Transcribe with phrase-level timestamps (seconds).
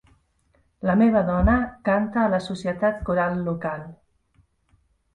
[0.89, 1.59] La meva dona
[1.91, 3.89] canta a la societat coral local